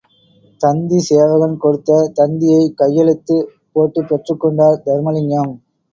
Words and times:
தந்தி 0.61 0.99
சேவகன் 0.99 1.53
கொடுத்த 1.57 1.99
தந்தியை, 2.13 2.63
கையெழுத்து 2.73 3.37
போட்டு 3.73 4.01
பெற்றுக் 4.03 4.41
கொண்டார் 4.41 4.83
தருமலிங்கம். 4.87 5.53